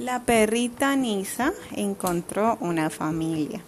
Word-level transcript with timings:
La 0.00 0.20
perrita 0.20 0.96
Nisa 0.96 1.52
encontró 1.76 2.56
una 2.60 2.88
familia. 2.88 3.60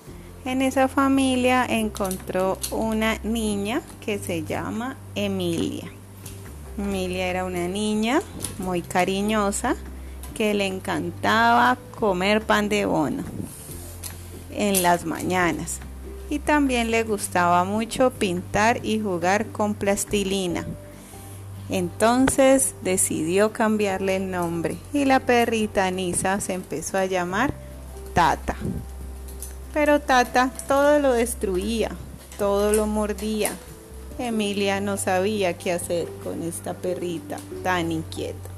En 0.47 0.63
esa 0.63 0.89
familia 0.89 1.67
encontró 1.67 2.57
una 2.71 3.19
niña 3.23 3.83
que 4.03 4.19
se 4.19 4.43
llama 4.43 4.97
Emilia. 5.15 5.93
Emilia 6.79 7.27
era 7.27 7.45
una 7.45 7.69
niña 7.69 8.23
muy 8.57 8.81
cariñosa 8.81 9.77
que 10.35 10.55
le 10.55 10.65
encantaba 10.67 11.77
comer 12.01 12.41
pan 12.41 12.71
de 12.71 12.87
bono 12.87 13.25
en 14.53 14.83
las 14.83 15.05
mañanas 15.05 15.81
y 16.31 16.39
también 16.39 16.91
le 16.91 17.05
gustaba 17.05 17.65
mucho 17.65 18.11
pintar 18.11 18.81
y 18.83 19.01
jugar 19.01 19.49
con 19.49 19.75
plastilina. 19.75 20.65
Entonces 21.69 22.75
decidió 22.83 23.53
cambiarle 23.53 24.17
el 24.17 24.31
nombre 24.31 24.77
y 24.93 25.05
la 25.05 25.21
perrita 25.21 25.91
Nisa 25.91 26.41
se 26.41 26.55
empezó 26.55 26.99
a 26.99 27.07
llamar 27.07 27.55
Tata. 28.15 28.57
Pero 29.73 30.01
Tata 30.01 30.51
todo 30.69 30.99
lo 30.99 31.13
destruía, 31.13 31.91
todo 32.39 32.73
lo 32.73 32.87
mordía. 32.87 33.53
Emilia 34.19 34.81
no 34.81 34.99
sabía 34.99 35.57
qué 35.57 35.73
hacer 35.73 36.07
con 36.23 36.43
esta 36.43 36.75
perrita 36.75 37.39
tan 37.63 37.91
inquieta. 37.91 38.52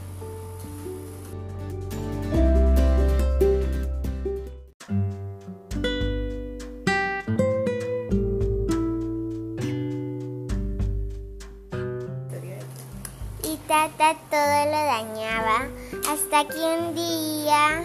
Tata 13.74 14.14
todo 14.30 14.64
lo 14.66 14.70
dañaba 14.70 15.66
hasta 16.08 16.46
que 16.46 16.60
un 16.60 16.94
día 16.94 17.82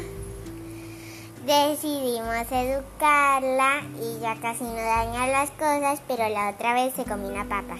decidimos 1.47 2.45
educarla 2.51 3.81
y 3.99 4.21
ya 4.21 4.35
casi 4.39 4.65
no 4.65 4.75
daña 4.75 5.25
las 5.25 5.49
cosas, 5.49 5.99
pero 6.07 6.29
la 6.29 6.51
otra 6.51 6.75
vez 6.75 6.93
se 6.93 7.05
comió 7.05 7.29
una 7.29 7.49
papa. 7.49 7.79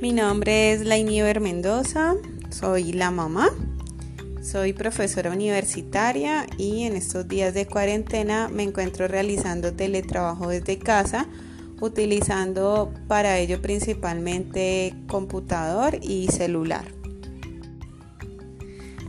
Mi 0.00 0.12
nombre 0.12 0.72
es 0.72 0.82
Lainiver 0.82 1.40
Mendoza, 1.40 2.14
soy 2.50 2.92
la 2.92 3.10
mamá, 3.10 3.50
soy 4.42 4.72
profesora 4.72 5.30
universitaria 5.30 6.46
y 6.56 6.84
en 6.84 6.96
estos 6.96 7.28
días 7.28 7.54
de 7.54 7.66
cuarentena 7.66 8.48
me 8.48 8.62
encuentro 8.62 9.06
realizando 9.06 9.72
teletrabajo 9.72 10.48
desde 10.48 10.78
casa, 10.78 11.26
utilizando 11.80 12.92
para 13.06 13.38
ello 13.38 13.60
principalmente 13.60 14.94
computador 15.08 15.98
y 16.02 16.28
celular. 16.28 16.84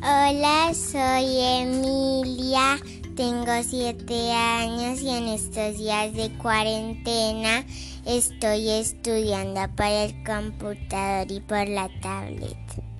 Hola, 0.04 0.74
soy 0.74 1.40
Emilia, 1.40 2.80
tengo 3.16 3.52
siete 3.64 4.32
años 4.32 5.02
y 5.02 5.10
en 5.10 5.28
estos 5.28 5.78
días 5.78 6.14
de 6.14 6.36
cuarentena 6.40 7.64
estoy 8.06 8.70
estudiando 8.70 9.62
por 9.76 9.86
el 9.86 10.24
computador 10.24 11.32
y 11.32 11.40
por 11.42 11.68
la 11.68 11.88
tablet. 12.02 12.91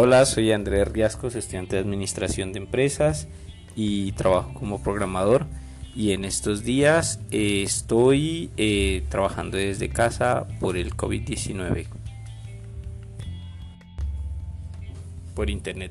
Hola, 0.00 0.24
soy 0.26 0.52
Andrés 0.52 0.86
Riascos, 0.86 1.34
estudiante 1.34 1.74
de 1.74 1.82
Administración 1.82 2.52
de 2.52 2.60
Empresas 2.60 3.26
y 3.74 4.12
trabajo 4.12 4.54
como 4.54 4.80
programador. 4.80 5.46
Y 5.92 6.12
en 6.12 6.24
estos 6.24 6.62
días 6.62 7.18
eh, 7.32 7.64
estoy 7.64 8.48
eh, 8.56 9.02
trabajando 9.08 9.56
desde 9.56 9.88
casa 9.88 10.46
por 10.60 10.76
el 10.76 10.94
COVID-19. 10.94 11.86
Por 15.34 15.50
internet. 15.50 15.90